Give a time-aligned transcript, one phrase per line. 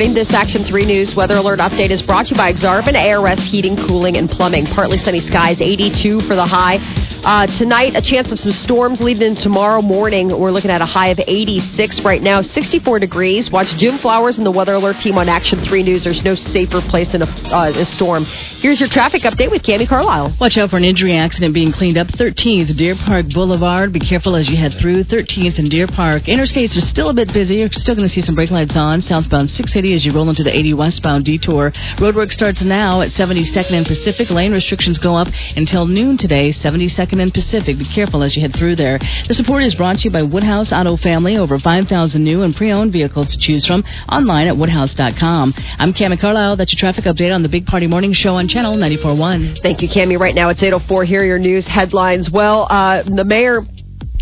[0.00, 0.14] Morning.
[0.14, 3.76] This Action 3 News weather alert update is brought to you by Exarban ARS Heating,
[3.76, 4.64] Cooling, and Plumbing.
[4.64, 6.80] Partly sunny skies, 82 for the high.
[7.22, 10.32] Uh, tonight, a chance of some storms leading in tomorrow morning.
[10.32, 13.50] We're looking at a high of 86 right now, 64 degrees.
[13.52, 16.02] Watch Jim Flowers and the Weather Alert team on Action 3 News.
[16.02, 18.24] There's no safer place in a, uh, a storm.
[18.64, 20.36] Here's your traffic update with Cami Carlisle.
[20.40, 23.92] Watch out for an injury accident being cleaned up 13th Deer Park Boulevard.
[23.92, 26.24] Be careful as you head through 13th and Deer Park.
[26.24, 27.56] Interstates are still a bit busy.
[27.56, 29.02] You're still going to see some brake lights on.
[29.02, 31.70] Southbound 680 as you roll into the 80 westbound detour.
[32.00, 34.30] Roadwork starts now at 72nd and Pacific.
[34.30, 36.52] Lane restrictions go up until noon today.
[36.52, 37.78] 72nd and Pacific.
[37.78, 38.98] Be careful as you head through there.
[39.26, 41.36] The support is brought to you by Woodhouse Auto Family.
[41.36, 45.54] Over 5,000 new and pre-owned vehicles to choose from online at woodhouse.com.
[45.78, 46.56] I'm Cami Carlisle.
[46.56, 49.62] That's your traffic update on the Big Party Morning Show on Channel 94.1.
[49.62, 50.16] Thank you, Cami.
[50.18, 51.04] Right now it's 8.04.
[51.04, 52.30] Here are your news headlines.
[52.30, 53.62] Well, uh, the mayor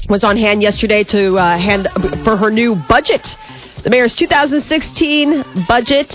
[0.08, 1.89] was on hand yesterday to uh, hand
[2.25, 3.27] for her new budget.
[3.84, 6.14] The mayor's 2016 budget.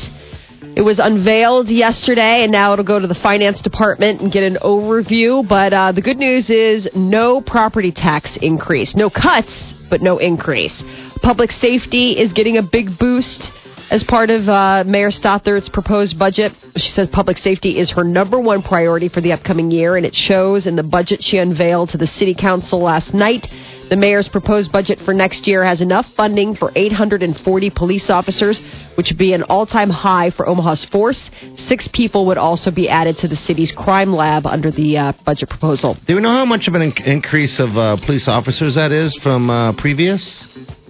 [0.75, 4.57] It was unveiled yesterday, and now it'll go to the finance department and get an
[4.63, 5.47] overview.
[5.47, 10.81] But uh, the good news is no property tax increase, no cuts, but no increase.
[11.21, 13.51] Public safety is getting a big boost
[13.91, 16.53] as part of uh, Mayor Stothert's proposed budget.
[16.75, 20.15] She says public safety is her number one priority for the upcoming year, and it
[20.15, 23.47] shows in the budget she unveiled to the city council last night.
[23.93, 28.59] The mayor's proposed budget for next year has enough funding for 840 police officers,
[28.97, 31.29] which would be an all time high for Omaha's force.
[31.57, 35.49] Six people would also be added to the city's crime lab under the uh, budget
[35.49, 35.95] proposal.
[36.07, 39.15] Do we know how much of an in- increase of uh, police officers that is
[39.21, 40.43] from uh, previous?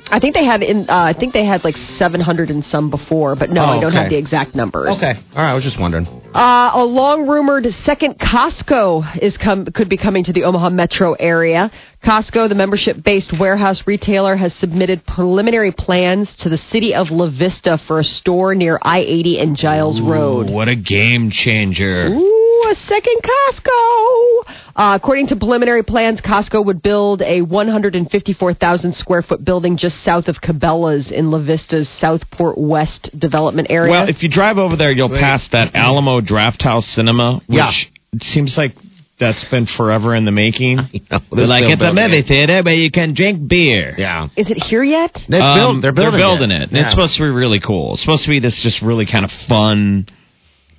[0.08, 0.90] I think they had in.
[0.90, 3.94] Uh, I think they had like 700 and some before, but no, Oh, I don't
[3.94, 4.97] have the exact numbers.
[4.97, 5.52] Okay, all right.
[5.52, 6.06] I was just wondering.
[6.34, 11.13] Uh, a long rumored second Costco is come could be coming to the Omaha metro
[11.13, 11.72] area.
[12.03, 17.30] Costco, the membership based warehouse retailer, has submitted preliminary plans to the city of La
[17.30, 20.50] Vista for a store near I 80 and Giles Road.
[20.50, 22.08] What a game changer.
[22.08, 22.43] Ooh,
[22.73, 24.53] a second Costco.
[24.75, 30.28] Uh, according to preliminary plans, Costco would build a 154,000 square foot building just south
[30.28, 33.91] of Cabela's in La Vista's Southport West development area.
[33.91, 37.72] Well, if you drive over there, you'll pass that Alamo Drafthouse Cinema, which Yeah.
[38.13, 38.72] it seems like
[39.19, 40.75] that's been forever in the making.
[40.78, 43.94] know, They're they're like, it's a movie it." theater where you can drink beer.
[43.97, 45.16] Yeah, Is it here yet?
[45.29, 46.69] they're, Um, build, they're building, it.
[46.72, 46.81] Yeah.
[46.81, 47.94] It's supposed to be really cool.
[47.94, 50.07] It's supposed to be this just really kind of fun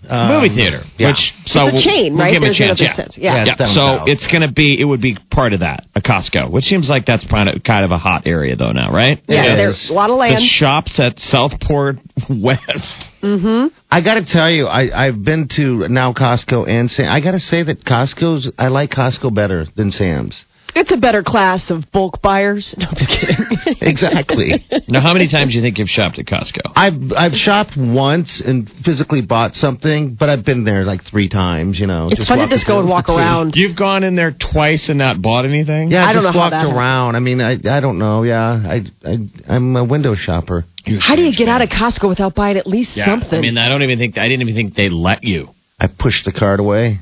[0.09, 0.83] Um, movie theater.
[0.99, 1.09] yeah.
[1.09, 2.33] Which so It's a we'll- chain, we'll right?
[2.33, 2.81] Give 'em a chance.
[2.81, 2.95] Yeah.
[2.95, 3.17] sense.
[3.19, 3.35] Yeah.
[3.37, 3.45] Yeah.
[3.47, 4.09] Yeah, It's so south.
[4.09, 7.25] it's gonna be it would be part of that a Costco, which seems like that's
[7.27, 9.21] kind of kind of a hot area though now, right?
[9.29, 9.91] Yeah, It there's is.
[9.91, 10.37] a lot of land.
[10.39, 11.99] The shops at Southport
[12.31, 13.11] West.
[13.23, 17.09] Mhm i got to tell you, I, I've been to now Costco and Sam.
[17.13, 18.51] I got to say that Costco's.
[18.59, 20.45] I like Costco better than Sam's.
[20.77, 22.75] It's a better class of bulk buyers.
[22.79, 23.37] No, I'm just kidding.
[23.81, 24.65] Exactly.
[24.89, 26.73] Now, how many times do you think you've shopped at Costco?
[26.75, 31.79] I've I've shopped once and physically bought something, but I've been there like three times.
[31.79, 33.53] You know, it's fun to just go and walk around.
[33.57, 35.91] You've gone in there twice and not bought anything?
[35.91, 37.17] Yeah, I don't just know how walked that around.
[37.17, 38.23] I mean, I I don't know.
[38.23, 39.17] Yeah, I I
[39.49, 40.65] I'm a window shopper.
[41.01, 43.07] How do you get out of Costco without buying at least Yeah.
[43.07, 43.39] something?
[43.39, 45.49] I mean, I don't even think I didn't even think they let you.
[45.79, 47.01] I pushed the cart away.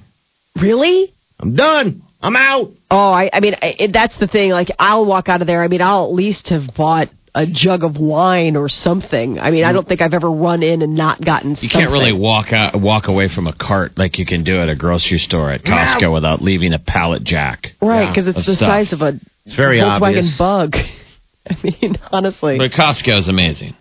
[0.61, 1.12] really?
[1.38, 2.02] I'm done.
[2.22, 2.70] I'm out.
[2.90, 4.50] Oh, I, I mean, I, it, that's the thing.
[4.50, 5.62] Like, I'll walk out of there.
[5.62, 9.38] I mean, I'll at least have bought a jug of wine or something.
[9.38, 9.74] I mean, I mm.
[9.74, 13.04] don't think I've ever run in and not gotten You can't really walk out, walk
[13.08, 16.42] away from a cart like you can do at a grocery store at Costco without
[16.42, 17.69] leaving a pallet jack.
[17.80, 18.69] Right, because it's the stuff.
[18.69, 20.38] size of a It's very Volkswagen obvious.
[20.38, 20.74] bug.
[21.48, 23.74] I mean, honestly, But Costco is amazing.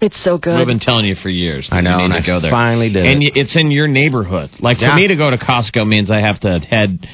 [0.00, 0.54] it's so good.
[0.54, 1.68] I've been telling you for years.
[1.70, 2.50] that I know, you need and to I go there.
[2.50, 3.32] finally did And it.
[3.34, 4.50] it's in your neighborhood.
[4.60, 7.08] Like for me to go to Costco means I have to head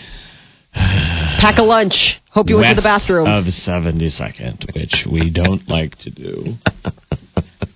[0.73, 2.21] Pack a lunch.
[2.31, 3.27] Hope you went to the bathroom.
[3.27, 6.55] of 72nd, which we don't like to do,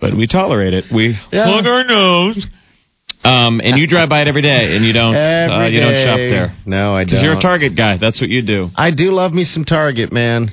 [0.01, 0.85] but we tolerate it.
[0.95, 1.45] We Yeah.
[1.45, 2.47] plug our nose.
[3.25, 6.17] Um, and you drive by it every day, and you don't uh, you don't shop
[6.19, 7.23] there No, I don't.
[7.25, 7.97] you're a Target guy.
[7.97, 8.69] That's what you do.
[8.77, 10.51] I do love me some Target, man.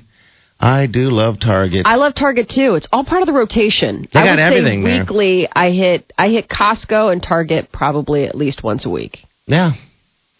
[0.57, 1.85] I do love Target.
[1.85, 2.75] I love Target too.
[2.75, 4.07] It's all part of the rotation.
[4.13, 5.01] They I got would everything say there.
[5.01, 5.49] weekly.
[5.51, 9.17] I hit I hit Costco and Target probably at least once a week.
[9.47, 9.73] yeah.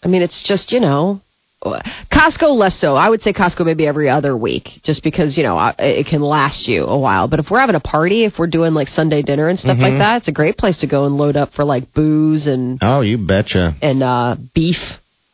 [0.04, 1.20] I mean, it's just you know,
[1.62, 2.96] Costco less so.
[2.96, 6.66] I would say Costco maybe every other week, just because you know it can last
[6.66, 7.28] you a while.
[7.28, 9.82] But if we're having a party, if we're doing like Sunday dinner and stuff Mm-hmm.
[9.82, 12.78] like that, it's a great place to go and load up for like booze and
[12.82, 13.74] Oh, you betcha.
[13.80, 14.76] and uh, beef.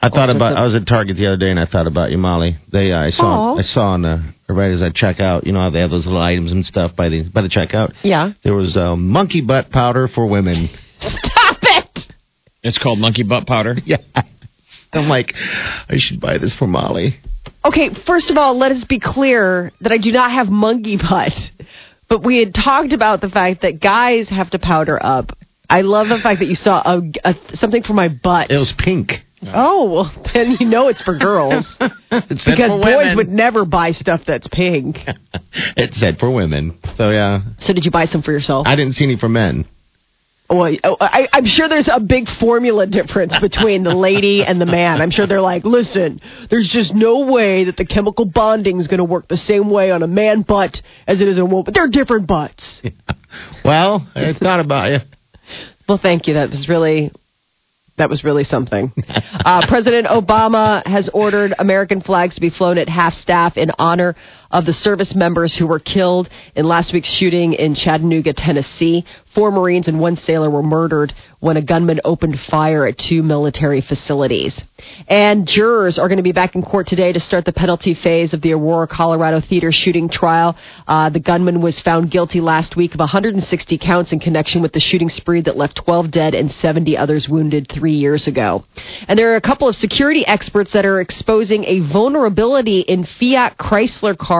[0.01, 0.53] I thought about.
[0.53, 2.57] of- I was at Target the other day, and I thought about you, Molly.
[2.71, 3.59] They, uh, I saw, Aw.
[3.59, 5.45] I saw on uh, right as I check out.
[5.45, 7.95] You know how they have those little items and stuff by the by the checkout.
[8.05, 8.31] Yeah.
[8.45, 10.69] There was uh, monkey butt powder for women.
[11.01, 11.99] Stop it!
[12.63, 13.75] It's called monkey butt powder.
[13.85, 13.97] Yeah.
[14.93, 17.17] I'm like, I should buy this for Molly.
[17.65, 21.33] Okay, first of all, let us be clear that I do not have monkey butt.
[22.09, 25.37] But we had talked about the fact that guys have to powder up.
[25.69, 28.51] I love the fact that you saw a, a something for my butt.
[28.51, 29.13] It was pink.
[29.43, 31.77] Oh, well, then you know it's for girls.
[32.11, 33.17] It said because for boys women.
[33.17, 34.97] would never buy stuff that's pink.
[35.77, 36.79] It said for women.
[36.97, 38.67] So yeah, So did you buy some for yourself?
[38.67, 39.67] I didn't see any for men.
[40.51, 44.67] Well, oh, I, I'm sure there's a big formula difference between the lady and the
[44.67, 45.03] man.
[45.03, 48.99] I'm sure they're like, listen, there's just no way that the chemical bonding is going
[48.99, 51.65] to work the same way on a man butt as it is on a woman.
[51.65, 52.83] But they're different butts.
[53.63, 54.99] Well, I thought about you.
[55.87, 56.35] Well, thank you.
[56.35, 57.13] That was really.
[57.99, 58.93] That was really something.
[59.45, 64.15] Uh, President Obama has ordered American flags to be flown at half staff in honor
[64.51, 69.05] of the service members who were killed in last week's shooting in Chattanooga, Tennessee.
[69.35, 73.81] Four Marines and one sailor were murdered when a gunman opened fire at two military
[73.81, 74.61] facilities.
[75.07, 78.33] And jurors are going to be back in court today to start the penalty phase
[78.33, 80.57] of the Aurora, Colorado theater shooting trial.
[80.87, 84.81] Uh, the gunman was found guilty last week of 160 counts in connection with the
[84.81, 88.65] shooting spree that left 12 dead and 70 others wounded three years ago.
[89.07, 93.59] And there are a couple of security experts that are exposing a vulnerability in Fiat
[93.59, 94.38] Chrysler cars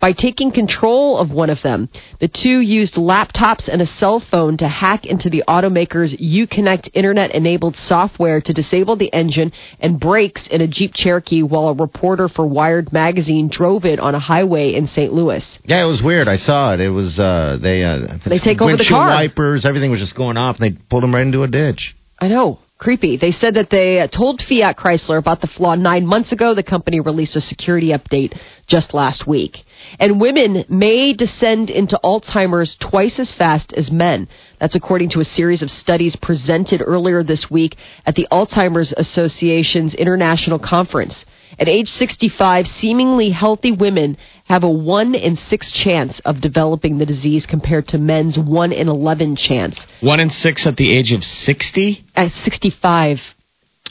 [0.00, 1.88] by taking control of one of them.
[2.20, 7.34] The two used laptops and a cell phone to hack into the automaker's Uconnect internet
[7.34, 12.28] enabled software to disable the engine and brakes in a Jeep Cherokee while a reporter
[12.28, 15.12] for Wired magazine drove it on a highway in St.
[15.12, 15.58] Louis.
[15.64, 16.28] Yeah, it was weird.
[16.28, 16.80] I saw it.
[16.80, 19.08] It was uh they uh They take over the car.
[19.08, 21.96] wipers, everything was just going off and they pulled them right into a ditch.
[22.20, 22.58] I know.
[22.78, 23.16] Creepy.
[23.16, 26.54] They said that they uh, told Fiat Chrysler about the flaw nine months ago.
[26.54, 29.64] The company released a security update just last week.
[29.98, 34.28] And women may descend into Alzheimer's twice as fast as men.
[34.60, 39.94] That's according to a series of studies presented earlier this week at the Alzheimer's Association's
[39.94, 41.24] International Conference.
[41.58, 47.06] At age 65, seemingly healthy women have a 1 in 6 chance of developing the
[47.06, 49.84] disease compared to men's 1 in 11 chance.
[50.00, 52.04] One in six at the age of 60.
[52.14, 53.18] At 65,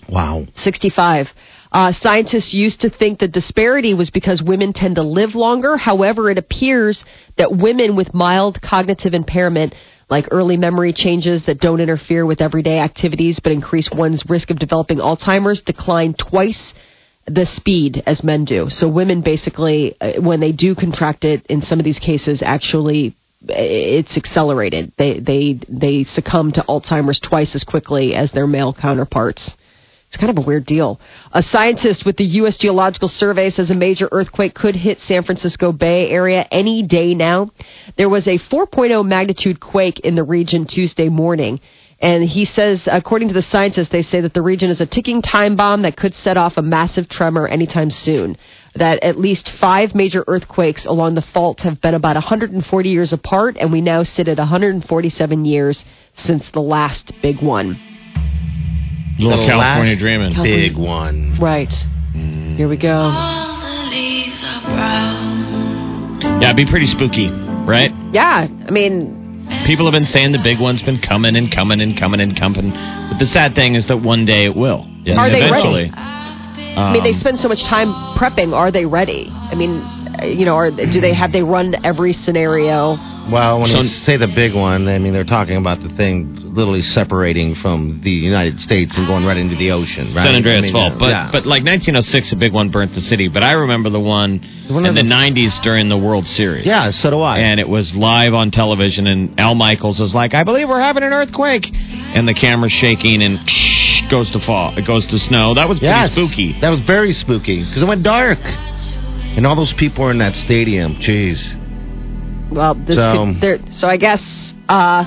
[0.10, 0.46] Wow.
[0.56, 1.28] 65.
[1.72, 5.76] Uh, scientists used to think the disparity was because women tend to live longer.
[5.78, 7.04] However, it appears
[7.38, 9.74] that women with mild cognitive impairment,
[10.10, 14.60] like early memory changes that don't interfere with everyday activities but increase one's risk of
[14.60, 16.74] developing Alzheimer's, decline twice
[17.28, 18.70] the speed as men do.
[18.70, 23.16] So women basically, uh, when they do contract it, in some of these cases, actually
[23.48, 24.92] it's accelerated.
[24.98, 29.56] They they they succumb to Alzheimer's twice as quickly as their male counterparts.
[30.08, 31.00] It's kind of a weird deal.
[31.34, 32.58] A scientist with the U.S.
[32.58, 37.50] Geological Survey says a major earthquake could hit San Francisco Bay Area any day now.
[37.98, 41.60] There was a 4.0 magnitude quake in the region Tuesday morning.
[42.00, 45.22] And he says, according to the scientists, they say that the region is a ticking
[45.22, 48.38] time bomb that could set off a massive tremor anytime soon.
[48.76, 53.56] That at least five major earthquakes along the fault have been about 140 years apart,
[53.58, 55.86] and we now sit at 147 years
[56.16, 57.80] since the last big one.
[59.18, 60.34] Little The California last dreaming.
[60.44, 61.38] Big one.
[61.42, 61.72] Right.
[62.14, 62.58] Mm.
[62.58, 63.10] Here we go.
[66.42, 67.92] Yeah, it'd be pretty spooky, right?
[68.12, 69.25] Yeah, I mean,
[69.66, 72.70] People have been saying the big one's been coming and coming and coming and coming.
[72.72, 74.86] But the sad thing is that one day it will.
[75.18, 75.90] Are they ready?
[75.90, 75.92] Eventually.
[75.94, 78.54] I mean, they Um, spend so much time prepping.
[78.54, 79.30] Are they ready?
[79.32, 79.82] I mean,
[80.24, 82.98] you know, are do they have they run every scenario?
[83.32, 86.42] Well, when So- you say the big one, I mean they're talking about the thing
[86.56, 90.26] literally separating from the United States and going right into the ocean, right?
[90.26, 90.94] San Andreas I mean, Fault.
[90.94, 91.30] uh, But yeah.
[91.32, 93.28] but like 1906, a big one burnt the city.
[93.28, 96.66] But I remember the one, One in the, the- 90s during the World Series.
[96.66, 97.40] yeah, so do I.
[97.40, 101.04] And it was live on television, and Al Michaels was like, "I believe we're having
[101.04, 101.68] an earthquake,"
[102.16, 103.40] and the camera's shaking, and
[104.10, 104.72] goes to fall.
[104.78, 105.56] It goes to snow.
[105.56, 106.12] That was pretty Yes.
[106.14, 106.56] spooky.
[106.62, 108.38] That was very spooky because it went dark.
[109.36, 110.96] And all those people were in that stadium.
[110.96, 111.54] Jeez.
[112.52, 114.22] Well, this So- could, there, so I guess
[114.70, 115.04] uh,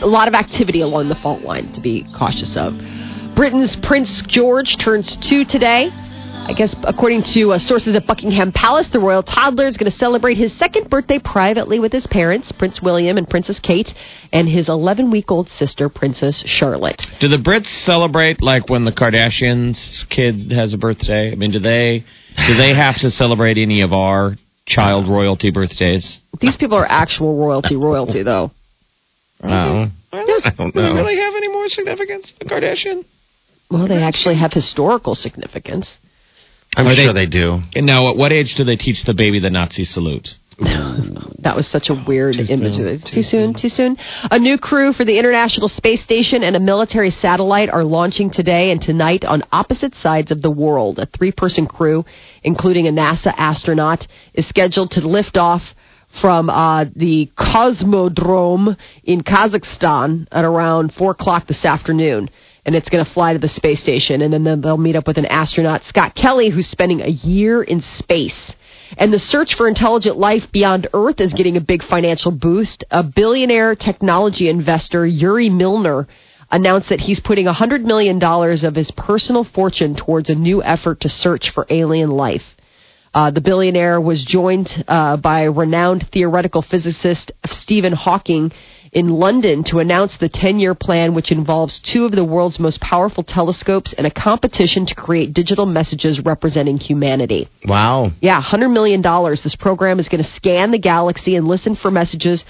[0.00, 2.74] a lot of activity along the fault line to be cautious of.
[3.34, 5.90] Britain's Prince George turns two today.
[6.48, 9.96] I guess, according to uh, sources at Buckingham Palace, the royal toddler is going to
[9.98, 13.92] celebrate his second birthday privately with his parents, Prince William and Princess Kate,
[14.32, 17.02] and his 11 week old sister, Princess Charlotte.
[17.20, 21.30] Do the Brits celebrate like when the Kardashians' kid has a birthday?
[21.32, 22.04] I mean, do they
[22.46, 26.20] do they have to celebrate any of our child royalty birthdays?
[26.40, 28.50] These people are actual royalty, royalty, though.
[29.42, 29.86] Oh.
[30.12, 30.70] I don't know.
[30.70, 33.04] Do they really have any more significance than Kardashian?
[33.70, 35.98] Well, they actually have historical significance.
[36.76, 37.60] I'm Are they- sure they do.
[37.74, 40.28] And now, at what age do they teach the baby the Nazi salute?
[41.40, 42.78] That was such a weird image.
[43.12, 43.54] Too, soon?
[43.54, 43.96] Too soon?
[44.28, 48.72] A new crew for the International Space Station and a military satellite are launching today
[48.72, 50.98] and tonight on opposite sides of the world.
[50.98, 52.04] A three person crew,
[52.42, 55.62] including a NASA astronaut, is scheduled to lift off
[56.20, 62.30] from uh, the Cosmodrome in Kazakhstan at around 4 o'clock this afternoon.
[62.66, 64.20] And it's going to fly to the space station.
[64.22, 67.80] And then they'll meet up with an astronaut, Scott Kelly, who's spending a year in
[67.80, 68.52] space.
[68.96, 72.84] And the search for intelligent life beyond Earth is getting a big financial boost.
[72.90, 76.06] A billionaire technology investor, Yuri Milner,
[76.50, 81.08] announced that he's putting $100 million of his personal fortune towards a new effort to
[81.08, 82.42] search for alien life.
[83.14, 88.52] Uh, the billionaire was joined uh, by renowned theoretical physicist Stephen Hawking
[88.92, 92.80] in London to announce the 10 year plan, which involves two of the world's most
[92.80, 97.48] powerful telescopes and a competition to create digital messages representing humanity.
[97.64, 98.10] Wow.
[98.20, 99.02] Yeah, $100 million.
[99.02, 102.44] This program is going to scan the galaxy and listen for messages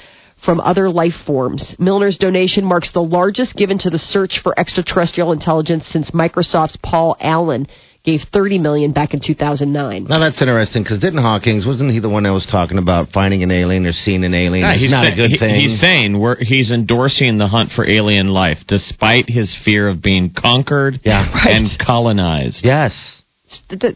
[0.44, 1.74] from other life forms.
[1.78, 7.16] Milner's donation marks the largest given to the search for extraterrestrial intelligence since Microsoft's Paul
[7.20, 7.66] Allen
[8.04, 10.04] gave 30 million back in 2009.
[10.04, 13.42] Now that's interesting because didn't Hawkins wasn't he the one that was talking about finding
[13.42, 14.64] an alien or seeing an alien?
[14.66, 15.60] Yeah, he's not say- a good he- thing.
[15.60, 20.30] He's saying we're, he's endorsing the hunt for alien life, despite his fear of being
[20.34, 21.26] conquered Yeah.
[21.48, 22.64] and colonized.
[22.64, 23.22] yes.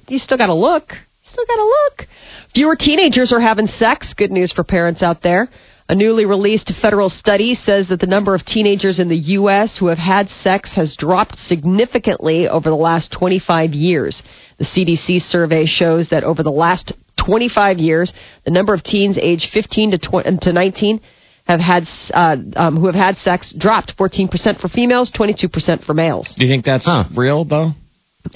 [0.08, 0.90] You still got to look.
[0.90, 2.08] You still got to look.
[2.54, 4.12] Fewer teenagers are having sex.
[4.14, 5.48] Good news for parents out there.
[5.88, 9.76] A newly released federal study says that the number of teenagers in the U.S.
[9.78, 14.22] who have had sex has dropped significantly over the last 25 years.
[14.58, 16.92] The CDC survey shows that over the last
[17.24, 18.12] 25 years,
[18.44, 21.00] the number of teens aged 15 to, tw- to 19
[21.46, 21.84] have had
[22.14, 26.32] uh, um, who have had sex dropped 14% for females, 22% for males.
[26.38, 27.04] Do you think that's Huh.
[27.16, 27.72] real, though?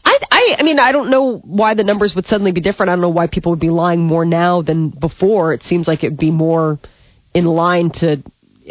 [0.04, 2.90] I, I, I mean, I don't know why the numbers would suddenly be different.
[2.90, 5.52] I don't know why people would be lying more now than before.
[5.52, 6.80] It seems like it'd be more
[7.36, 8.22] in line to.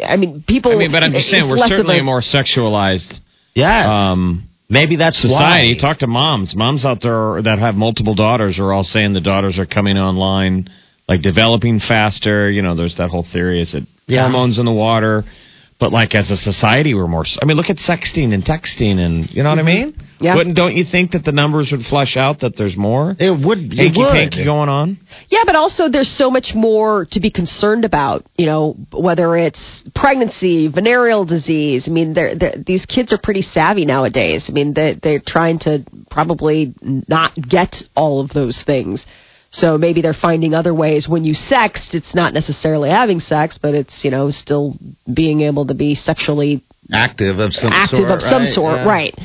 [0.04, 0.72] I mean, people.
[0.72, 3.20] I mean, but I'm just saying we're certainly a- a more sexualized
[3.54, 3.86] Yes.
[3.88, 5.74] um, Maybe that's society.
[5.74, 5.78] why.
[5.80, 6.54] Talk to moms.
[6.54, 10.68] Moms out there that have multiple daughters are all saying the daughters are coming online,
[11.08, 12.50] like developing faster.
[12.50, 14.22] You know, there's that whole theory is it Yeah.
[14.22, 15.24] hormones in the water.
[15.78, 17.26] But like as a society, we're more.
[17.40, 19.90] I mean, look at sexting and texting, and you know what I mm-hmm.
[19.90, 20.02] mean.
[20.20, 20.34] Yeah.
[20.34, 23.58] Wouldn't don't you think that the numbers would flush out that there's more It would.
[23.58, 24.10] It hanky would.
[24.10, 24.98] panky going on?
[25.28, 28.24] Yeah, but also there's so much more to be concerned about.
[28.38, 31.84] You know, whether it's pregnancy, venereal disease.
[31.86, 34.46] I mean, they're, they're, these kids are pretty savvy nowadays.
[34.48, 39.04] I mean, they, they're trying to probably not get all of those things.
[39.56, 41.08] So maybe they're finding other ways.
[41.08, 44.74] When you sext, it's not necessarily having sex, but it's you know still
[45.12, 48.10] being able to be sexually active of some active sort.
[48.10, 48.54] of some right?
[48.54, 48.88] sort, Yeah.
[48.88, 49.18] right?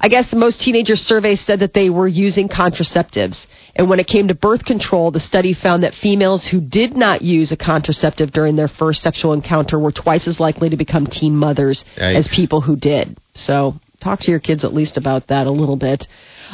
[0.00, 3.46] I guess the most teenager surveys said that they were using contraceptives.
[3.74, 7.22] And when it came to birth control, the study found that females who did not
[7.22, 11.36] use a contraceptive during their first sexual encounter were twice as likely to become teen
[11.36, 13.16] mothers as people who did.
[13.34, 16.06] So talk to your kids at least about that a little bit.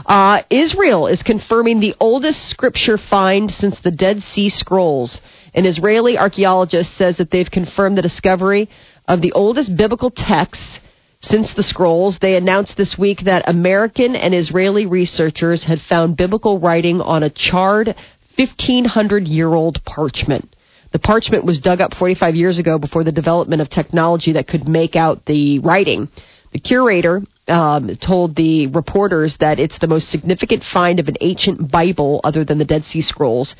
[0.07, 5.21] Uh, Israel is confirming the oldest scripture find since the Dead Sea Scrolls.
[5.55, 8.69] An Israeli archaeologist says that they've confirmed the discovery
[9.07, 10.81] of the oldest biblical texts
[11.21, 12.19] since the scrolls.
[12.21, 17.31] They announced this week that American and Israeli researchers had found biblical writing on a
[17.31, 17.95] charred
[18.37, 20.55] 1500 year old parchment.
[20.93, 24.69] The parchment was dug up 45 years ago before the development of technology that could
[24.69, 26.09] make out the writing.
[26.53, 31.71] The curator um, told the reporters that it's the most significant find of an ancient
[31.71, 33.55] Bible other than the Dead Sea Scrolls.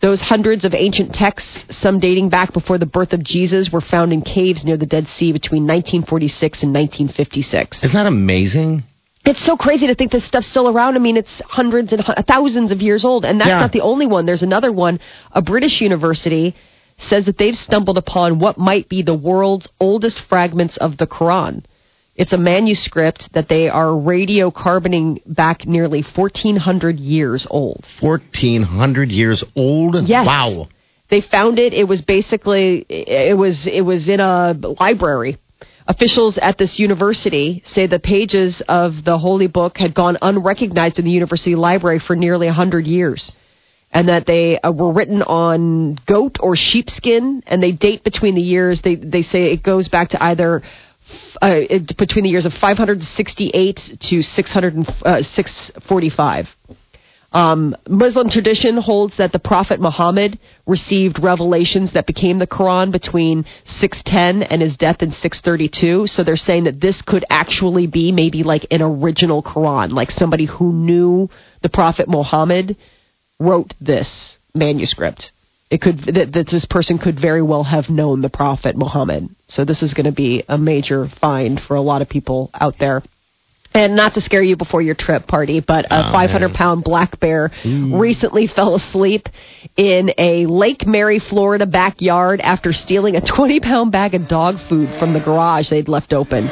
[0.00, 4.12] Those hundreds of ancient texts, some dating back before the birth of Jesus, were found
[4.12, 7.82] in caves near the Dead Sea between 1946 and 1956.
[7.82, 8.84] Isn't that amazing?
[9.24, 10.94] It's so crazy to think this stuff's still around.
[10.94, 13.58] I mean, it's hundreds and hu- thousands of years old, and that's Yeah.
[13.58, 14.24] not the only one.
[14.26, 15.00] There's another one.
[15.32, 16.54] A British university
[16.98, 21.62] says that they've stumbled upon what might be the world's oldest fragments of the Quran.
[22.18, 27.86] It's a manuscript that they are radiocarboning back nearly 1,400 years old.
[28.00, 29.94] 1,400 years old?
[30.04, 30.26] Yes.
[30.26, 30.66] Wow.
[31.10, 31.72] They found it.
[31.72, 35.38] It was basically it was it was in a library.
[35.86, 41.04] Officials at this university say the pages of the holy book had gone unrecognized in
[41.04, 43.32] the university library for nearly 100 years.
[43.90, 48.42] And that they uh, were written on goat or sheepskin, and they date between the
[48.42, 48.82] years.
[48.82, 50.62] They they say it goes back to either
[51.40, 51.60] uh,
[51.96, 54.74] between the years of 568 to 600
[55.04, 56.46] uh, 645.
[57.30, 63.44] Um, Muslim tradition holds that the Prophet Muhammad received revelations that became the Quran between
[63.66, 66.06] 610 and his death in 632.
[66.06, 70.46] So they're saying that this could actually be maybe like an original Quran, like somebody
[70.46, 71.28] who knew
[71.62, 72.76] the Prophet Muhammad
[73.38, 75.32] wrote this manuscript.
[75.70, 79.28] It could that, that this person could very well have known the Prophet Muhammad.
[79.48, 82.74] So this is going to be a major find for a lot of people out
[82.78, 83.02] there.
[83.74, 87.20] And not to scare you before your trip party, but a Oh, 500 pound black
[87.20, 89.28] bear recently fell asleep
[89.76, 94.88] in a Lake Mary, Florida backyard after stealing a 20 pound bag of dog food
[94.98, 96.48] from the garage they'd left open.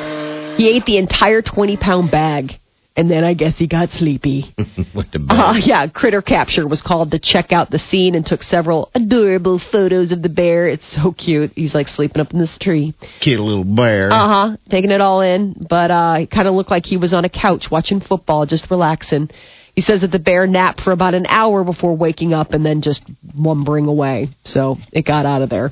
[0.57, 2.53] He ate the entire 20 pound bag,
[2.97, 4.55] and then I guess he got sleepy.
[4.95, 8.43] With the Uh, yeah, Critter Capture was called to check out the scene and took
[8.43, 10.67] several adorable photos of the bear.
[10.67, 11.53] It's so cute.
[11.55, 12.95] He's like sleeping up in this tree.
[13.21, 14.11] Cute little bear.
[14.11, 14.57] Uh huh.
[14.71, 17.31] Taking it all in, but uh, it kind of looked like he was on a
[17.31, 19.29] couch watching football, just relaxing.
[19.77, 22.81] He says that the bear napped for about an hour before waking up and then
[22.81, 23.05] just
[23.35, 24.31] lumbering away.
[24.43, 25.71] So it got out of there.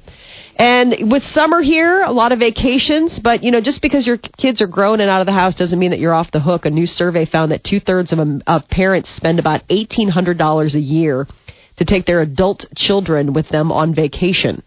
[0.57, 4.61] And with summer here, a lot of vacations, but you know, just because your kids
[4.61, 6.67] are grown and out of the house doesn't mean that you're off the hook.
[6.67, 10.37] A new survey found that two thirds of, um, of parents spend about eighteen hundred
[10.37, 11.27] dollars a year
[11.79, 14.63] to take their adult children with them on vacation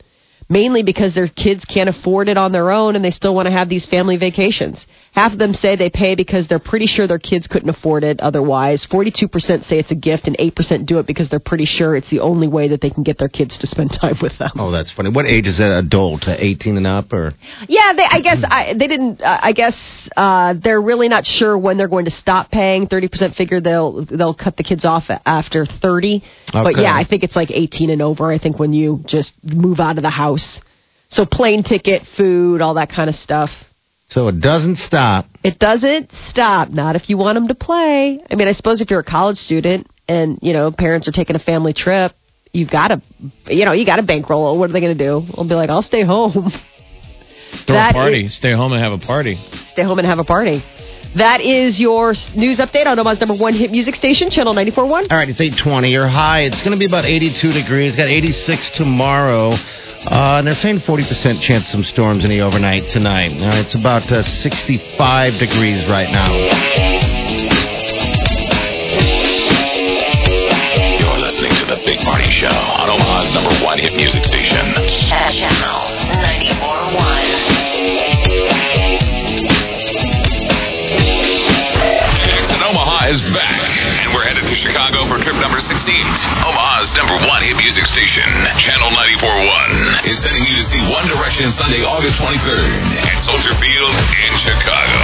[0.49, 3.51] mainly because their kids can't afford it on their own and they still want to
[3.51, 4.85] have these family vacations.
[5.17, 8.19] Half of them say they pay because they're pretty sure their kids couldn't afford it
[8.19, 8.85] otherwise.
[8.85, 9.31] 42%
[9.65, 12.47] say it's a gift and 8% do it because they're pretty sure it's the only
[12.47, 14.51] way that they can get their kids to spend time with them.
[14.57, 15.09] Oh, that's funny.
[15.09, 16.27] What age is that adult?
[16.27, 17.33] Uh, 18 and up or?
[17.67, 19.23] Yeah, they, I guess I, they didn't.
[19.23, 19.75] Uh, I guess
[20.15, 22.85] uh, they're really not sure when they're going to stop paying.
[22.85, 26.23] Thirty percent figure they'll they'll cut the kids off after thirty.
[26.49, 26.63] Okay.
[26.63, 28.31] But yeah, I think it's like eighteen and over.
[28.31, 30.61] I think when you just move out of the house.
[31.09, 33.49] So plane ticket, food, all that kind of stuff.
[34.07, 35.25] So it doesn't stop.
[35.43, 36.69] It doesn't stop.
[36.69, 38.19] Not if you want them to play.
[38.29, 41.35] I mean, I suppose if you're a college student and you know parents are taking
[41.35, 42.13] a family trip,
[42.53, 43.01] you've got to,
[43.47, 44.57] you know, you got to bankroll.
[44.57, 45.25] What are they going to do?
[45.35, 46.49] They'll be like, I'll stay home.
[47.65, 48.25] Throw That a party.
[48.25, 49.35] is- Stay home and have a party.
[49.71, 50.63] stay home and have a party.
[51.15, 55.07] That is your news update on Omaha's number one hit music station, Channel 94.1.
[55.09, 55.89] All right, it's 820.
[55.89, 57.95] Your high, it's going to be about 82 degrees.
[57.95, 59.55] Got 86 tomorrow.
[60.07, 63.35] Uh, and they're saying 40% chance of some storms in the overnight tonight.
[63.43, 64.87] Uh, it's about uh, 65
[65.35, 66.31] degrees right now.
[70.95, 74.63] You're listening to The Big Party Show on Omaha's number one hit music station.
[75.11, 75.91] Channel
[76.23, 77.06] 94.1.
[85.07, 85.71] for trip number 16.
[86.43, 88.27] Omaha's number one hit music station,
[88.59, 88.91] Channel
[89.23, 92.71] 94.1, is sending you to see One Direction Sunday, August 23rd
[93.07, 94.99] at Soldier Field in Chicago.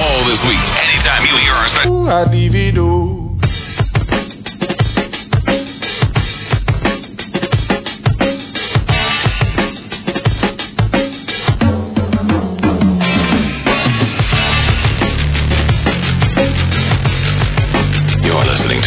[0.00, 2.08] All this week, anytime you hear our special.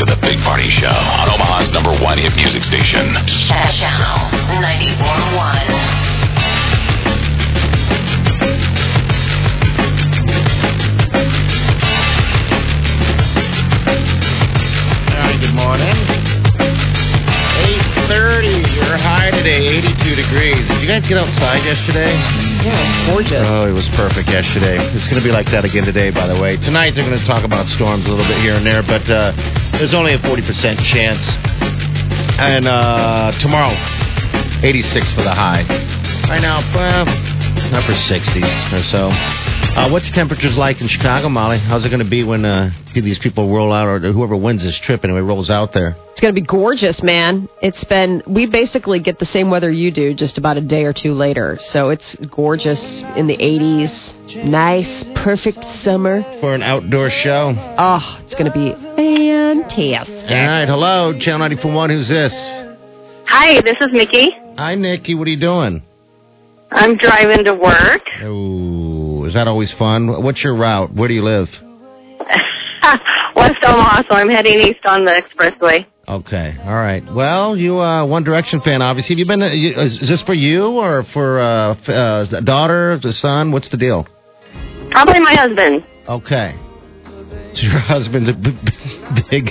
[0.06, 3.14] To The Big Party Show on Omaha's number one hit music station.
[3.48, 5.44] Channel 94.1.
[15.08, 15.96] All right, good morning.
[18.10, 18.76] 830.
[18.76, 20.68] Your high today, 82 degrees.
[20.68, 22.53] Did you guys get outside yesterday?
[22.64, 23.44] Yeah, it's gorgeous.
[23.44, 24.80] Oh, it was perfect yesterday.
[24.96, 26.56] It's going to be like that again today, by the way.
[26.56, 29.36] Tonight, they're going to talk about storms a little bit here and there, but uh,
[29.76, 30.48] there's only a 40%
[30.88, 31.20] chance.
[32.40, 33.76] And uh, tomorrow,
[34.64, 35.68] 86 for the high.
[36.32, 37.04] Right now, well,
[37.76, 39.12] upper 60s or so.
[39.76, 41.58] Uh, what's temperatures like in Chicago, Molly?
[41.58, 44.80] How's it going to be when uh, these people roll out, or whoever wins this
[44.80, 45.96] trip anyway rolls out there?
[46.12, 47.50] It's going to be gorgeous, man.
[47.60, 50.94] It's been, we basically get the same weather you do just about a day or
[50.94, 51.58] two later.
[51.60, 52.80] So it's gorgeous
[53.18, 54.46] in the 80s.
[54.46, 56.22] Nice, perfect summer.
[56.40, 57.54] For an outdoor show.
[57.58, 60.30] Oh, it's going to be fantastic.
[60.30, 61.90] All right, hello, Channel 94.1.
[61.90, 62.34] Who's this?
[63.28, 64.30] Hi, this is Mickey.
[64.56, 65.16] Hi, Nikki.
[65.16, 65.82] What are you doing?
[66.70, 68.02] I'm driving to work.
[68.22, 68.93] Oh,
[69.34, 70.22] is that always fun?
[70.22, 70.94] What's your route?
[70.94, 71.48] Where do you live?
[73.36, 75.88] West Omaha, so I'm heading east on the expressway.
[76.08, 77.02] Okay, all right.
[77.16, 79.16] Well, you uh, One Direction fan, obviously.
[79.16, 79.42] Have you been?
[79.42, 79.48] Uh,
[79.82, 83.52] is, is this for you or for uh, f- uh, a daughter, the son?
[83.52, 84.06] What's the deal?
[84.92, 85.84] Probably my husband.
[86.08, 86.54] Okay.
[87.56, 89.46] So your husband's a b- b- big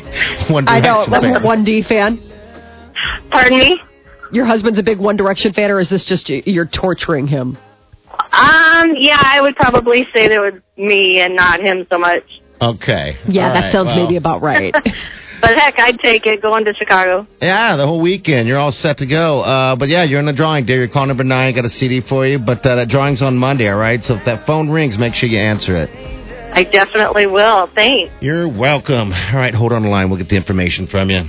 [0.48, 1.42] One I know, Direction like fan.
[1.42, 2.30] a One D fan.
[3.32, 3.80] Pardon me?
[4.30, 7.58] Your husband's a big One Direction fan, or is this just y- you're torturing him?
[8.32, 12.24] Um, yeah, I would probably say that it was me and not him so much.
[12.60, 13.16] Okay.
[13.28, 14.74] Yeah, all that right, sounds well, maybe about right.
[15.42, 17.26] But heck, I'd take it going to Chicago.
[17.40, 18.46] Yeah, the whole weekend.
[18.46, 19.40] You're all set to go.
[19.40, 20.78] Uh, but yeah, you're in the drawing, dear.
[20.78, 21.52] You're call number nine.
[21.52, 22.38] Got a CD for you.
[22.38, 24.00] But uh, that drawing's on Monday, all right?
[24.04, 25.90] So if that phone rings, make sure you answer it.
[26.54, 27.68] I definitely will.
[27.74, 28.12] Thanks.
[28.20, 29.12] You're welcome.
[29.12, 30.10] All right, hold on the line.
[30.10, 31.24] We'll get the information from you.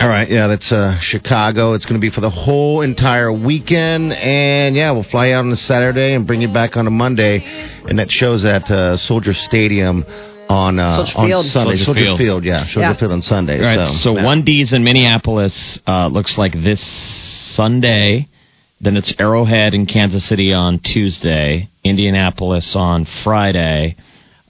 [0.00, 1.74] All right, yeah, that's uh, Chicago.
[1.74, 5.50] It's going to be for the whole entire weekend, and yeah, we'll fly out on
[5.52, 7.40] a Saturday and bring you back on a Monday,
[7.88, 10.04] and that shows at uh, Soldier Stadium
[10.48, 11.46] on uh, Soldier on Field.
[11.46, 11.76] Sunday.
[11.78, 12.18] Soldier Field.
[12.18, 12.96] Field, yeah, Soldier Yeah.
[12.98, 13.58] Field on Sunday.
[13.58, 14.24] All right, so, yeah.
[14.24, 16.80] one D's in Minneapolis uh, looks like this
[17.54, 18.28] Sunday.
[18.80, 23.96] Then it's Arrowhead in Kansas City on Tuesday, Indianapolis on Friday.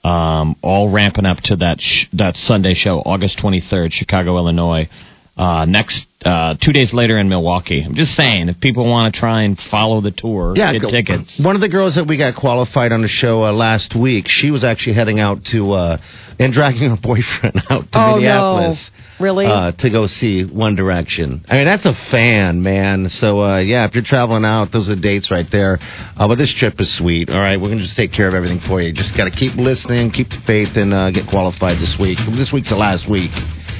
[0.03, 4.87] Um, all ramping up to that sh- that Sunday show, August 23rd, Chicago, Illinois.
[5.35, 7.81] Uh, next uh, two days later in Milwaukee.
[7.83, 10.91] I'm just saying, if people want to try and follow the tour, yeah, get go-
[10.91, 11.41] tickets.
[11.43, 14.51] One of the girls that we got qualified on the show uh, last week, she
[14.51, 15.97] was actually heading out to uh,
[16.37, 18.73] and dragging her boyfriend out to Oh, no.
[19.19, 19.45] Really?
[19.45, 21.45] Uh, to go see One Direction.
[21.47, 23.09] I mean, that's a fan, man.
[23.09, 25.77] So, uh, yeah, if you're traveling out, those are the dates right there.
[25.81, 27.29] Uh, but this trip is sweet.
[27.29, 28.93] All right, we're going to just take care of everything for you.
[28.93, 32.17] Just got to keep listening, keep the faith, and uh, get qualified this week.
[32.33, 33.31] This week's the last week.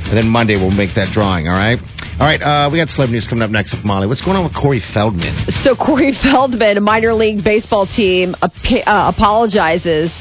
[0.06, 1.80] And then Monday we'll make that drawing, all right?
[2.20, 4.06] All right, uh, we got celeb news coming up next with Molly.
[4.06, 5.48] What's going on with Corey Feldman?
[5.64, 8.52] So Corey Feldman, a minor league baseball team, ap-
[8.86, 10.12] uh, apologizes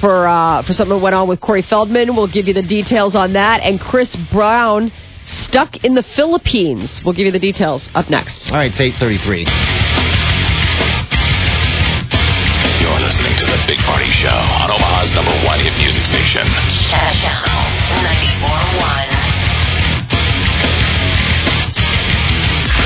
[0.00, 2.14] for uh, for something that went on with Corey Feldman.
[2.16, 3.60] We'll give you the details on that.
[3.62, 4.92] And Chris Brown
[5.46, 7.00] stuck in the Philippines.
[7.04, 8.50] We'll give you the details up next.
[8.50, 9.44] All right, it's 833.
[12.80, 16.46] You're listening to the Big Party Show on Omaha's number one hit music station.
[16.88, 17.62] Channel
[18.00, 19.18] 94.1.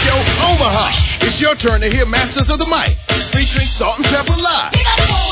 [0.03, 0.91] Yo, Omaha,
[1.23, 2.99] it's your turn to hear Masters of the Mic,
[3.33, 5.32] featuring Salt-N-Pepa Live.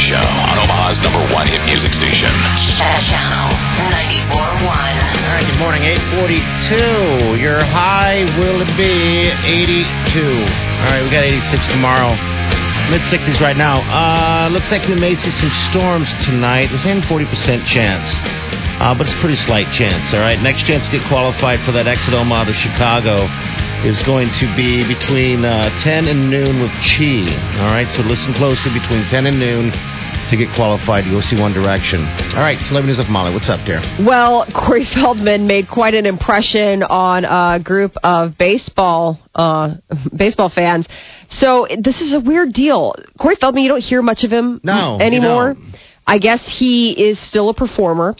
[0.00, 2.32] Big Show on Omaha's number one hit music station.
[2.80, 3.52] Channel
[3.92, 4.64] 94.1.
[4.64, 5.84] All right, good morning,
[6.16, 7.36] 842.
[7.36, 10.24] Your high will it be 82.
[10.24, 12.16] All right, we got 86 tomorrow.
[12.88, 13.84] Mid 60s right now.
[13.92, 16.72] Uh, looks like we may see some storms tonight.
[16.72, 18.08] There's only 40% chance.
[18.80, 20.40] Uh, but it's a pretty slight chance, all right?
[20.40, 23.28] Next chance to get qualified for that exit Omaha to Chicago
[23.84, 27.24] is going to be between uh, 10 and noon with Chi.
[27.64, 29.70] All right, so listen closely between 10 and noon
[30.30, 32.04] to get qualified to go see One Direction.
[32.36, 33.32] All right, Celebrity News of Molly.
[33.32, 33.80] What's up, dear?
[34.04, 39.74] Well, Corey Feldman made quite an impression on a group of baseball uh,
[40.14, 40.86] baseball fans.
[41.30, 42.94] So this is a weird deal.
[43.18, 45.54] Corey Feldman, you don't hear much of him No, you anymore.
[45.54, 45.74] don't.
[46.06, 48.14] I guess he is still a performer.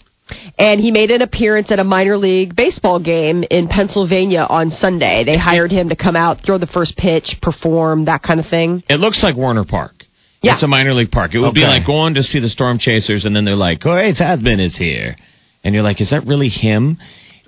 [0.58, 5.24] And he made an appearance at a minor league baseball game in Pennsylvania on Sunday.
[5.24, 8.82] They hired him to come out, throw the first pitch, perform, that kind of thing.
[8.88, 10.04] It looks like Warner Park.
[10.42, 10.54] Yeah.
[10.54, 11.34] It's a minor league park.
[11.34, 14.14] It would be like going to see the Storm Chasers, and then they're like, Corey
[14.14, 15.16] Feldman is here.
[15.62, 16.96] And you're like, is that really him?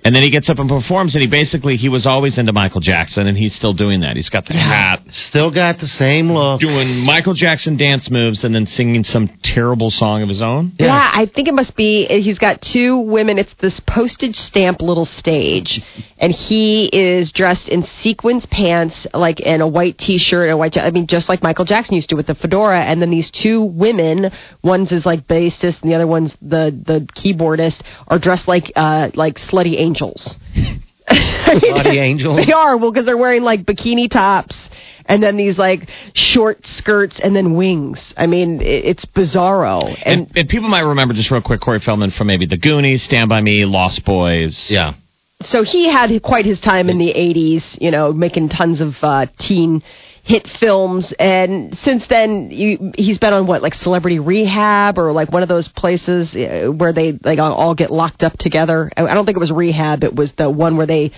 [0.05, 2.81] And then he gets up and performs, and he basically, he was always into Michael
[2.81, 4.17] Jackson, and he's still doing that.
[4.17, 6.59] He's got the hat, Still got the same look.
[6.59, 10.73] doing Michael Jackson dance moves, and then singing some terrible song of his own.
[10.77, 10.91] Yeah.
[11.13, 12.05] I think it must be.
[12.21, 13.37] He's got two women.
[13.37, 15.81] It's this postage stamp little stage,
[16.17, 20.75] and he is dressed in sequins pants, like in a white T-shirt and a white.
[20.77, 22.81] I mean, just like Michael Jackson used to with the fedora.
[22.83, 27.07] And then these two women, one's is like bassist, and the other one's the the
[27.15, 29.92] keyboardist, are dressed like uh like slutty angels.
[31.09, 32.37] Slutty angels?
[32.45, 34.69] They are well because they're wearing like bikini tops.
[35.05, 35.81] and then these like
[36.13, 38.13] short skirts and then wings.
[38.15, 39.85] I mean, it, it's bizarro.
[40.05, 43.03] And, And, and people might remember just real quick Corey Feldman from maybe The Goonies,
[43.03, 44.67] Stand by Me, Lost Boys.
[44.69, 44.93] Yeah.
[45.43, 49.25] so he had quite his time in the 80s, you know, making tons of uh,
[49.39, 49.81] teen
[50.23, 51.13] hit films.
[51.19, 55.49] And since then, you, he's been on what, like Celebrity Rehab or like one of
[55.49, 58.89] those places uh, where they like all- get locked up together.
[58.95, 60.03] I don't think it was Rehab.
[60.03, 61.11] It was the one where they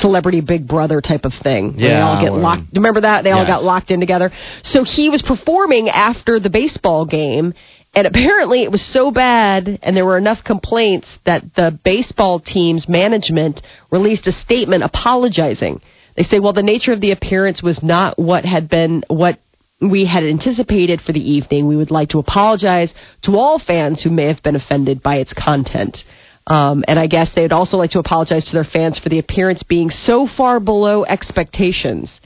[0.00, 1.76] celebrity big brother type of thing.
[1.76, 2.62] where they Yeah, all get locked.
[2.74, 3.24] Remember that?
[3.24, 4.30] They all got locked in together.
[4.64, 7.54] So he was performing after the baseball game.
[7.94, 12.88] And apparently it was so bad and there were enough complaints that the baseball team's
[12.88, 15.82] management released a statement apologizing.
[16.16, 19.38] They say, well, the nature of the appearance was not what had been, what
[19.80, 21.66] we had anticipated for the evening.
[21.66, 25.32] We would like to apologize to all fans who may have been offended by its
[25.32, 26.04] content.
[26.46, 29.62] Um, and I guess they'd also like to apologize to their fans for the appearance
[29.62, 32.20] being so far below expectations.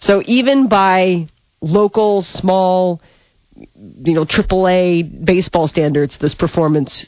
[0.00, 1.28] So even by
[1.60, 3.00] local, small,
[3.74, 7.06] you know, AAA baseball standards, this performance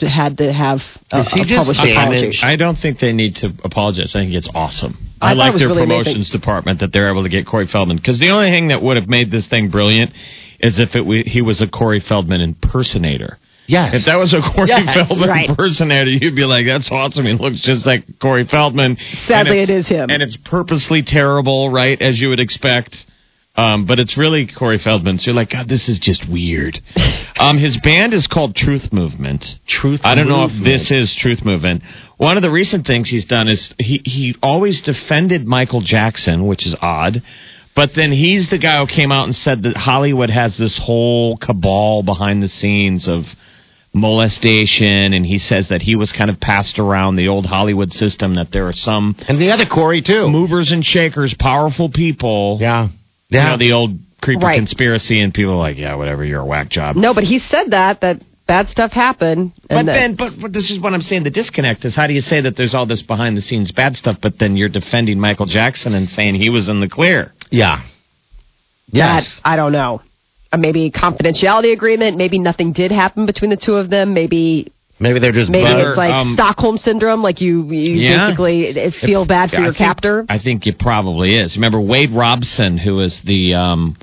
[0.00, 0.78] had to have
[1.12, 2.20] a, Is he a just published apology.
[2.20, 2.44] damaged?
[2.44, 4.14] I don't think they need to apologize.
[4.14, 4.96] I think it's awesome.
[5.20, 8.20] I I, like their really promotions department that they're able to get Corey Feldman because
[8.20, 10.12] the only thing that would have made this thing brilliant
[10.60, 13.38] is if it we, he was a Corey Feldman impersonator.
[13.66, 13.94] Yes.
[13.94, 15.48] If that was a Corey Yes, Feldman right.
[15.50, 18.96] impersonator, you'd be like, "That's awesome." He looks just like Corey Feldman.
[19.26, 20.08] Sadly, it is him.
[20.08, 22.00] and it's purposely terrible, right?
[22.00, 23.04] As you would expect.
[23.58, 25.18] Um, but it's really Corey Feldman.
[25.18, 26.78] So you're like, God, this is just weird.
[27.36, 29.44] um, his band is called Truth Movement.
[29.66, 31.82] Truth I don't know if this is Truth Movement.
[32.18, 36.66] One of the recent things he's done is he he always defended Michael Jackson, which
[36.66, 37.20] is odd.
[37.74, 41.36] But then he's the guy who came out and said that Hollywood has this whole
[41.36, 43.22] cabal behind the scenes of
[43.92, 48.34] molestation, and he says that he was kind of passed around the old Hollywood system.
[48.36, 50.28] That there are some And the other Corey, too.
[50.28, 52.58] movers and shakers, powerful people.
[52.60, 52.88] Yeah.
[53.30, 54.56] You know, the old creepy Right.
[54.56, 56.96] conspiracy, and people are like, yeah, whatever, you're a whack job.
[56.96, 59.52] No, but he said that that bad stuff happened.
[59.68, 61.24] But and that- then, but, but this is what I'm saying.
[61.24, 63.94] The disconnect is how do you say that there's all this behind the scenes bad
[63.96, 67.32] stuff, but then you're defending Michael Jackson and saying he was in the clear?
[67.50, 67.82] yeah.
[68.90, 69.40] Yes.
[69.44, 70.00] that, I don't know.
[70.50, 72.16] Uh, maybe confidentiality agreement.
[72.16, 74.14] Maybe nothing did happen between the two of them.
[74.14, 77.22] Maybe Maybe they're just maybe butter- it's like um, Stockholm syndrome.
[77.22, 78.26] Like you, you Yeah.
[78.28, 80.26] basically uh, feel bad for I your think- captor.
[80.28, 81.56] I think it probably is.
[81.56, 83.96] Remember Wade Robson, who is the um,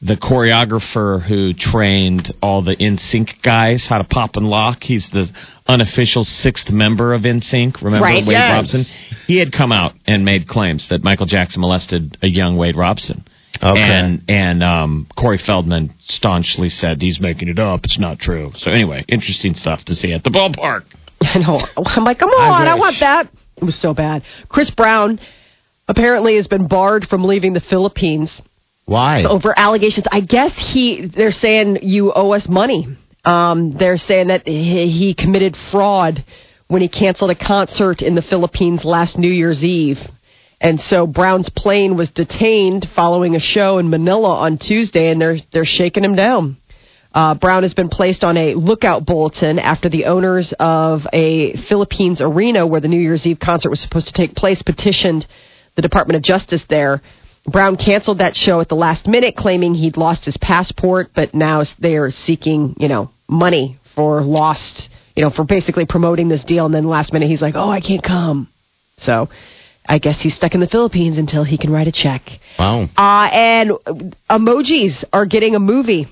[0.00, 4.78] the choreographer who trained all the NSYNC guys how to pop and lock.
[4.82, 5.26] He's the
[5.66, 7.82] unofficial sixth member of NSYNC.
[7.82, 8.52] Remember Right, Wade yes.
[8.52, 8.84] Robson?
[9.26, 13.24] He had come out and made claims that Michael Jackson molested a young Wade Robson.
[13.62, 13.80] Okay.
[13.80, 17.80] And and um, Corey Feldman staunchly said he's making it up.
[17.84, 18.52] It's not true.
[18.56, 20.84] So anyway, interesting stuff to see at the ballpark.
[21.20, 21.58] I know.
[21.76, 22.80] I'm like, come on, I, wish.
[22.80, 23.26] want that.
[23.56, 24.22] It was so bad.
[24.48, 25.18] Chris Brown
[25.88, 28.40] apparently has been barred from leaving the Philippines
[28.86, 29.24] Why?
[29.24, 30.06] over allegations.
[30.12, 32.86] I guess he they're saying you owe us money.
[33.24, 36.24] Um, they're saying that he, he committed fraud
[36.68, 39.98] when he canceled a concert in the Philippines last New Year's Eve.
[40.60, 45.38] And so Brown's plane was detained following a show in Manila on Tuesday, and they're
[45.52, 46.56] they're shaking him down.
[47.14, 52.20] Uh, Brown has been placed on a lookout bulletin after the owners of a Philippines
[52.20, 55.26] arena where the New Year's Eve concert was supposed to take place petitioned
[55.74, 57.00] the Department of Justice there.
[57.46, 61.62] Brown canceled that show at the last minute, claiming he'd lost his passport, but now
[61.78, 66.66] they are seeking, you know, money for lost, you know, for basically promoting this deal.
[66.66, 68.48] And then last minute, he's like, "Oh, I can't come."
[68.98, 69.28] So,
[69.88, 72.22] I guess he's stuck in the Philippines until he can write a check.
[72.58, 72.88] Wow.
[72.96, 73.70] Uh, and
[74.30, 76.06] emojis are getting a movie.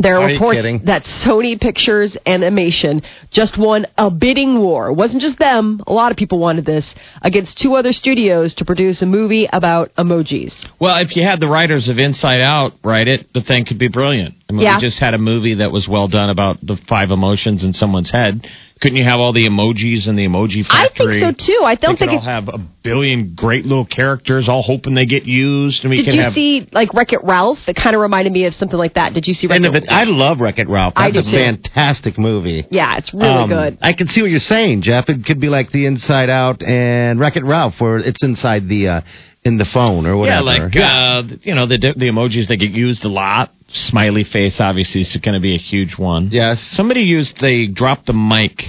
[0.00, 4.90] There are Are reports that Sony Pictures Animation just won a bidding war.
[4.90, 5.82] It wasn't just them.
[5.88, 9.92] A lot of people wanted this against two other studios to produce a movie about
[9.96, 10.54] emojis.
[10.80, 13.88] Well, if you had the writers of Inside Out write it, the thing could be
[13.88, 14.36] brilliant.
[14.48, 14.76] I mean, Yeah.
[14.76, 18.10] we just had a movie that was well done about the five emotions in someone's
[18.10, 18.46] head.
[18.80, 21.62] Couldn't you have all the emojis in the emoji I think so too.
[21.64, 25.24] I don't could think all have a billion great little characters, all hoping they get
[25.24, 26.32] used, and we Did can you have.
[26.32, 27.58] see like Wreck It Ralph?
[27.66, 29.12] It kind of reminded me of something like that.
[29.14, 29.84] Did you see Wreck And It?
[29.90, 30.92] I love Wreck It Ralph.
[30.96, 31.44] I That's do a too.
[31.44, 32.64] fantastic movie.
[32.70, 33.78] yeah, it's really Um, good.
[33.82, 35.08] I can see what you're saying, Jeff.
[35.10, 38.88] It could be like the Inside Out and Wreck It Ralph, where it's inside the
[38.88, 39.00] uh,
[39.44, 40.44] in the phone or whatever.
[40.44, 41.24] yeah, whatever.
[41.28, 43.50] like uh, you know the the emojis that get used a lot.
[43.70, 46.30] Smiley face obviously is going to be a huge one.
[46.32, 46.60] yes.
[46.72, 48.62] Somebody used they dropped the mic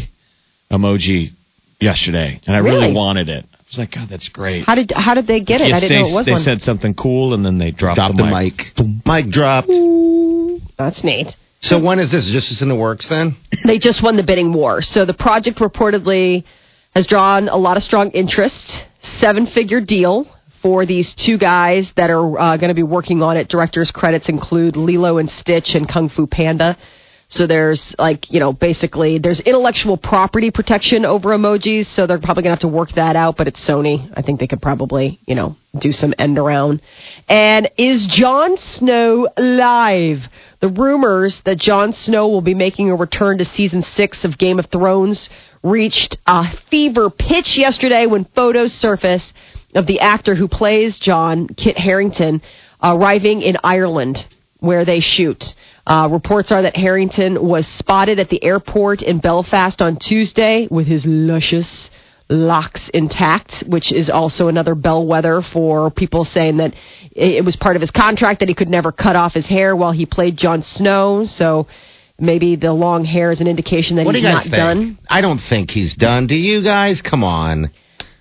[0.71, 1.27] emoji
[1.79, 2.93] yesterday, and I really, Really?
[2.93, 3.45] wanted it.
[3.53, 4.65] I was like, God, that's great.
[4.65, 5.69] How did how did they get it?
[5.69, 6.41] You I didn't say- know it was they one.
[6.41, 8.53] said something cool, and then they dropped, Drop the, the mic.
[8.77, 9.05] mic.
[9.05, 9.67] Mic dropped.
[10.77, 11.27] That's neat.
[11.61, 12.25] So when is this?
[12.31, 13.35] Just in the works then?
[13.65, 14.81] they just won the bidding war.
[14.81, 16.43] So the project reportedly
[16.95, 18.73] has drawn a lot of strong interest.
[19.19, 20.25] Seven figure deal
[20.61, 23.47] for these two guys that are uh, going to be working on it.
[23.47, 26.77] Directors' credits include Lilo and Stitch and Kung Fu Panda.
[27.31, 31.85] So there's like, you know, basically there's intellectual property protection over emojis.
[31.93, 34.11] So they're probably going to have to work that out, but it's Sony.
[34.15, 36.81] I think they could probably, you know, do some end around.
[37.27, 40.17] And is Jon Snow live?
[40.59, 44.57] The rumors that Jon Snow will be making a return to season six of Game
[44.57, 45.29] of Thrones
[45.63, 49.33] reached a fever pitch yesterday when photos surfaced
[49.75, 52.41] of the actor who plays Jon, Kit Harington,
[52.81, 54.17] arriving in Ireland
[54.59, 55.43] where they shoot.
[55.87, 60.85] Uh, reports are that Harington was spotted at the airport in Belfast on Tuesday with
[60.87, 61.89] his luscious
[62.29, 66.73] locks intact, which is also another bellwether for people saying that
[67.11, 69.91] it was part of his contract that he could never cut off his hair while
[69.91, 71.23] he played Jon Snow.
[71.25, 71.65] So
[72.19, 74.55] maybe the long hair is an indication that What do he's you not think?
[74.55, 74.99] done.
[75.09, 76.27] I don't think he's done.
[76.27, 77.01] Do you guys?
[77.01, 77.71] Come on.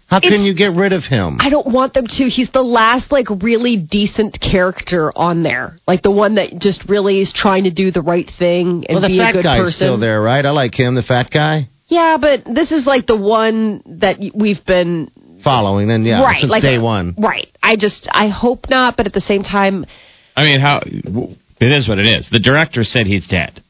[0.09, 1.37] How can you get rid of him?
[1.39, 2.25] I don't want them to.
[2.29, 7.21] He's the last like really decent character on there, like the one that just really
[7.21, 9.61] is trying to do the right thing and well, the be a fat good guy's
[9.61, 9.73] person.
[9.77, 10.45] still there, right?
[10.45, 11.69] I like him, the fat guy.
[11.89, 15.11] Yeah, but this is like the one that we've been
[15.45, 17.15] Following, and yeah, right, since like day one.
[17.17, 17.49] Right.
[17.63, 19.87] I just I hope not, but at the same time,
[20.35, 22.29] I mean, how it is what it is.
[22.31, 23.63] The director said he's dead.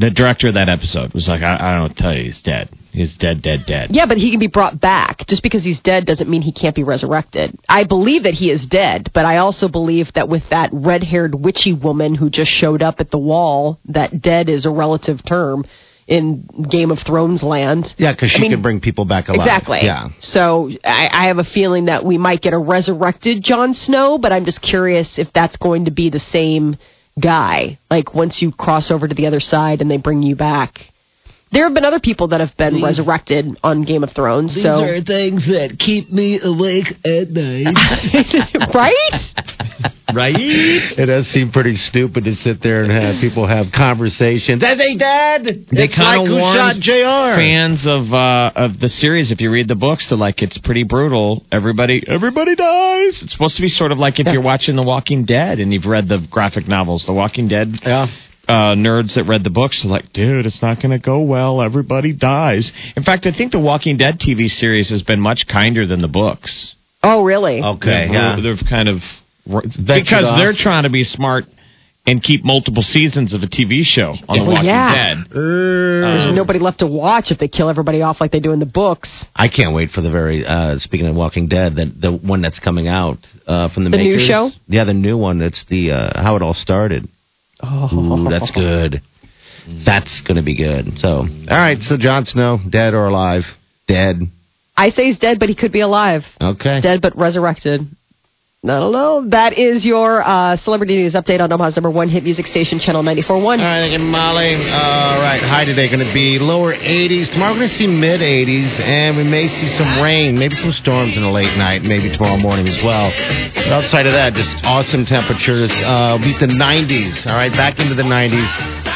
[0.00, 2.70] The director of that episode was like, I, I don't tell you, he's dead.
[2.90, 3.90] He's dead, dead, dead.
[3.92, 5.26] yeah, but he can be brought back.
[5.28, 7.56] Just because he's dead doesn't mean he can't be resurrected.
[7.68, 11.72] I believe that he is dead, but I also believe that with that red-haired witchy
[11.72, 15.64] woman who just showed up at the wall, that dead is a relative term
[16.08, 17.94] in Game of Thrones land.
[17.96, 19.46] Yeah, because I she mean, could bring people back alive.
[19.46, 19.80] Exactly.
[19.82, 20.08] Yeah.
[20.18, 24.32] So I, I have a feeling that we might get a resurrected Jon Snow, but
[24.32, 26.76] I'm just curious if that's going to be the same
[27.20, 27.78] guy.
[27.90, 30.78] Like once you cross over to the other side and they bring you back.
[31.52, 34.54] There have been other people that have been resurrected on Game of Thrones.
[34.54, 37.74] so are things that keep me awake at night.
[38.74, 39.89] right?
[40.14, 40.34] Right?
[40.36, 44.62] it does seem pretty stupid to sit there and have people have conversations.
[44.64, 45.66] as he dead?
[45.70, 47.38] They kind of who shot warned Jr.
[47.38, 49.30] fans of uh, of the series.
[49.30, 51.44] If you read the books, they're like it's pretty brutal.
[51.52, 53.20] Everybody everybody dies.
[53.22, 55.86] It's supposed to be sort of like if you're watching The Walking Dead and you've
[55.86, 57.68] read the graphic novels, The Walking Dead.
[57.84, 58.06] Yeah.
[58.48, 61.62] Uh, nerds that read the books are like, dude, it's not going to go well.
[61.62, 62.72] Everybody dies.
[62.96, 66.08] In fact, I think the Walking Dead TV series has been much kinder than the
[66.08, 66.74] books.
[67.00, 67.62] Oh, really?
[67.62, 68.06] Okay.
[68.06, 68.36] They've, Yeah.
[68.42, 70.38] they've kind of Ventured because off.
[70.38, 71.44] they're trying to be smart
[72.06, 75.14] and keep multiple seasons of a TV show on The Walking yeah.
[75.14, 75.16] Dead.
[75.30, 78.58] There's Um, nobody left to watch if they kill everybody off like they do in
[78.58, 79.10] the books.
[79.36, 80.44] I can't wait for the very.
[80.44, 83.98] Uh, speaking of Walking Dead, the the one that's coming out uh, from the The
[83.98, 84.50] new show?
[84.66, 85.38] Yeah, the new one.
[85.38, 87.06] That's the uh, how it all started.
[87.62, 89.02] Oh, Ooh, that's good.
[89.84, 90.98] That's going to be good.
[90.98, 91.80] So, all right.
[91.82, 93.42] So, Jon Snow, dead or alive?
[93.86, 94.16] Dead.
[94.74, 96.22] I say he's dead, but he could be alive.
[96.40, 96.80] Okay.
[96.80, 97.82] Dead but resurrected.
[98.62, 99.24] I don't know.
[99.32, 103.00] That is your uh, celebrity news update on Omaha's number one hit music station, Channel
[103.02, 103.40] 94.1.
[103.40, 104.52] All right, thank you, Molly.
[104.52, 107.32] All right, high today going to be lower 80s.
[107.32, 110.72] Tomorrow we're going to see mid 80s, and we may see some rain, maybe some
[110.72, 113.08] storms in the late night, maybe tomorrow morning as well.
[113.56, 115.72] But outside of that, just awesome temperatures.
[115.72, 117.24] Uh, beat the 90s.
[117.32, 118.44] All right, back into the 90s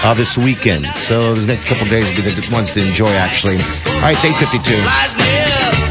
[0.05, 0.85] uh, this weekend.
[1.09, 3.57] So the next couple days will be the ones to enjoy, actually.
[3.64, 5.84] All right, day 52.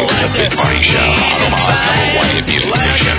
[0.00, 3.16] Listening the Big Party Show on Omaha's number one hit music station.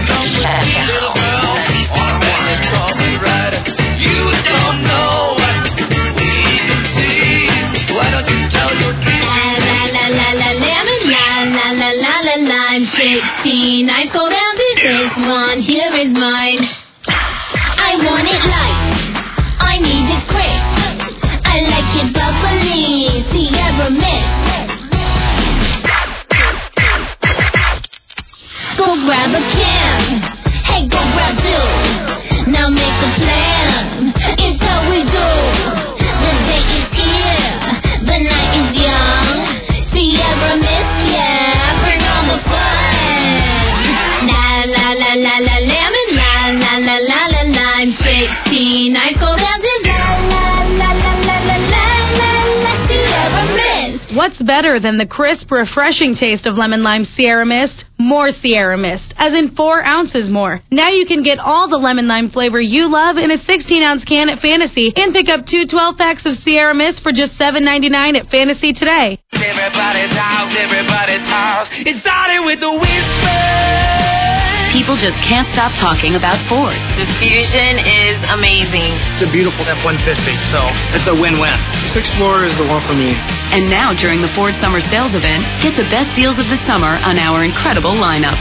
[12.72, 13.89] I'm 16.
[13.89, 15.60] I down to this one.
[15.62, 16.63] Here is mine.
[17.06, 19.22] I want it light.
[19.60, 20.70] I need it quick.
[29.05, 30.21] Grab a can.
[30.63, 31.37] Hey, go grab
[54.13, 57.85] What's better than the crisp, refreshing taste of lemon lime Sierra Mist?
[57.97, 60.59] More Sierra Mist, as in four ounces more.
[60.69, 64.03] Now you can get all the lemon lime flavor you love in a 16 ounce
[64.03, 68.19] can at Fantasy and pick up two 12 packs of Sierra Mist for just $7.99
[68.19, 69.17] at Fantasy today.
[69.31, 71.69] Everybody's house, everybody's house.
[71.71, 74.40] It started with a whisper.
[74.72, 76.80] People just can't stop talking about Ford.
[76.96, 78.96] The Fusion is amazing.
[79.13, 80.08] It's a beautiful F-150,
[80.48, 80.63] so
[80.96, 81.60] it's a win-win.
[81.84, 83.12] This Explorer is the one for me.
[83.52, 86.96] And now, during the Ford Summer Sales Event, get the best deals of the summer
[87.04, 88.40] on our incredible lineup.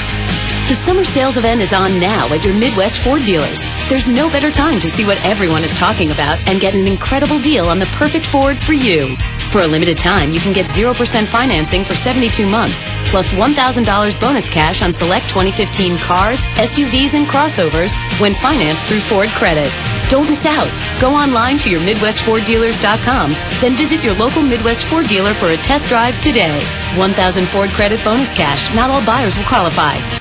[0.71, 3.59] The summer sales event is on now at your Midwest Ford dealers.
[3.91, 7.43] There's no better time to see what everyone is talking about and get an incredible
[7.43, 9.19] deal on the perfect Ford for you.
[9.51, 10.95] For a limited time, you can get 0%
[11.35, 12.79] financing for 72 months,
[13.11, 13.51] plus $1,000
[14.23, 17.91] bonus cash on select 2015 cars, SUVs, and crossovers
[18.23, 19.75] when financed through Ford Credit.
[20.07, 20.71] Don't miss out.
[21.03, 25.91] Go online to your MidwestFordDealers.com, then visit your local Midwest Ford dealer for a test
[25.91, 26.63] drive today.
[26.95, 28.63] 1,000 Ford Credit bonus cash.
[28.71, 29.99] Not all buyers will qualify.